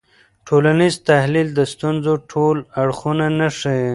[0.47, 3.87] ټولنیز تحلیل د ستونزو ټول اړخونه نه ښيي.